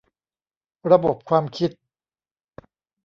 [0.91, 1.71] ระบบความคิด